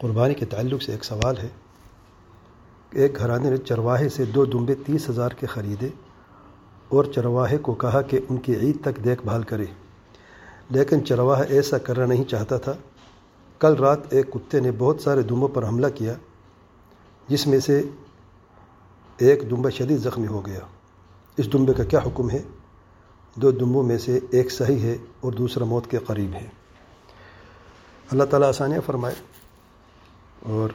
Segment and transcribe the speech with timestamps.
[0.00, 1.48] قربانی کے تعلق سے ایک سوال ہے۔
[2.90, 5.88] ایک گھرانے نے چرواہے سے دو دمبے تیس ہزار کے خریدے
[6.88, 9.64] اور چرواہے کو کہا کہ ان کی عید تک دیکھ بھال کرے۔
[10.70, 12.72] لیکن چرواہا ایسا کرنا نہیں چاہتا تھا۔
[13.58, 16.14] کل رات ایک کتے نے بہت سارے دمبوں پر حملہ کیا،
[17.28, 17.82] جس میں سے
[19.18, 20.60] ایک دمبا شدید زخمی ہو گیا۔
[21.36, 22.42] اس دمبے کا کیا حکم ہے؟
[23.34, 26.46] دو دمبوں میں سے ایک صحیح ہے اور دوسرا موت کے قریب ہے۔
[28.10, 29.14] اللہ تعالیٰ آسانیاں فرمائے۔
[30.50, 30.70] اور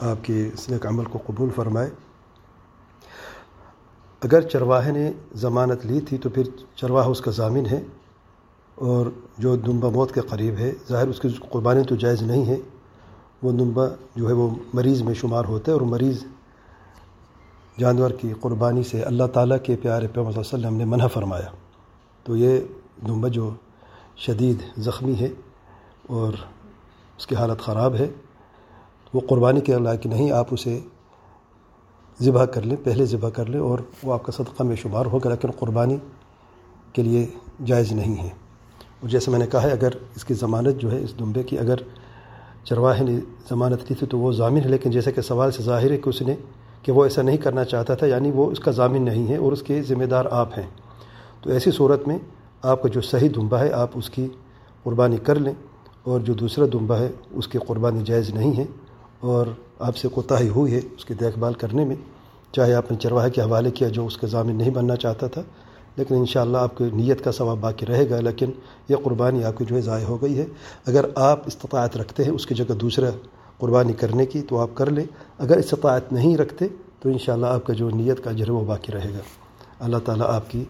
[0.00, 1.90] آپ کے اس نیک عمل کو قبول فرمائے۔
[4.22, 6.42] اگر چرواہے نے ضمانت لی تھی تو پھر
[6.74, 7.82] چرواہا اس کا ضامن ہے
[8.74, 9.06] اور
[9.38, 12.56] جو دمبا موت کے قریب ہے، ظاہر اس کی قربانی تو جائز نہیں ہے۔
[13.42, 13.84] وہ دمبا
[14.16, 16.24] جو ہے وہ مریض میں شمار ہوتا ہے اور مریض
[17.78, 21.50] جانور کی قربانی سے اللہ تعالیٰ کے پیارے پہ علیہ وسلم نے منع فرمایا۔
[22.24, 22.60] تو یہ
[23.08, 23.54] دمبا جو
[24.16, 25.28] شدید زخمی ہے
[26.08, 26.32] اور
[27.18, 28.08] اس کی حالت خراب ہے۔
[29.14, 30.80] وہ قربانی کے لائق نہیں، آپ اسے
[32.22, 35.30] ذبح کر لیں، پہلے ذبح کر لیں اور وہ آپ کا صدقہ میں شمار ہوگا،
[35.30, 35.96] لیکن قربانی
[36.92, 37.26] کے لیے
[37.64, 38.28] جائز نہیں ہے۔
[39.00, 41.58] اور جیسے میں نے کہا ہے، اگر اس کی ضمانت جو ہے، اس دمبے کی
[41.58, 41.74] اگر
[42.64, 45.90] چرواہے نے ضمانت لی تھی تو وہ ضامن ہے، لیکن جیسے کہ سوال سے ظاہر
[45.90, 46.34] ہے کہ اس نے
[46.82, 49.52] کہ وہ ایسا نہیں کرنا چاہتا تھا یعنی وہ اس کا ضامن نہیں ہے اور
[49.52, 50.66] اس کے ذمہ دار آپ ہیں۔
[51.42, 52.18] تو ایسی صورت میں
[52.62, 54.28] آپ کا جو صحیح دمبا ہے، آپ اس کی
[54.82, 55.52] قربانی کر لیں
[56.02, 58.64] اور جو دوسرا دمبا ہے، اس کی قربانی جائز نہیں ہے۔
[59.24, 59.46] اور
[59.78, 61.96] آپ سے کوتاہی ہوئی ہے اس کی دیکھ بھال کرنے میں۔
[62.52, 65.42] چاہے آپ نے چرواہے کے حوالے کیا جو اس کے ضامن نہیں بننا چاہتا تھا،
[65.96, 68.50] لیکن انشاءاللہ آپ کی نیت کا ثواب باقی رہے گا، لیکن
[68.88, 70.46] یہ قربانی آپ کی جو ہے ضائع ہو گئی ہے۔
[70.86, 73.10] اگر آپ استطاعت رکھتے ہیں اس کی جگہ دوسرا
[73.58, 75.04] قربانی کرنے کی تو آپ کر لیں۔
[75.38, 76.66] اگر استطاعت نہیں رکھتے
[77.00, 79.22] تو انشاءاللہ آپ کا جو نیت کا اجر وہ باقی رہے گا۔
[79.80, 80.64] اللہ تعالیٰ آپ کی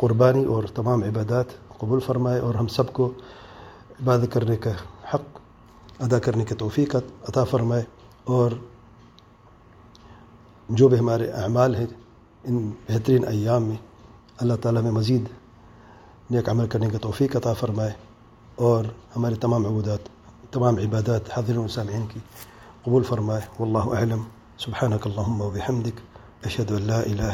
[0.00, 1.46] قربانی اور تمام عبادات
[1.78, 3.10] قبول فرمائے اور ہم سب کو
[4.02, 4.70] عبادت کرنے کا
[5.14, 5.38] حق
[5.99, 7.83] ادا کرنے کے توفیق عطا فرمائے
[8.25, 8.51] اور
[10.69, 11.85] جو بھی ہمارے اعمال ہیں
[12.43, 13.75] ان بہترین ایام میں
[14.39, 15.27] اللہ تعالیٰ میں مزید
[16.29, 17.91] نیک عمل کرنے کا توفیق عطا فرمائے
[18.61, 20.09] اور ہمارے تمام عبودات
[20.51, 22.19] تمام عبادات حاضر و سامعین کی
[22.83, 24.23] قبول فرمائے واللہ اعلم
[24.57, 25.99] سبحانک اللہم و بحمدک
[26.43, 27.33] اشہد اللہ الہ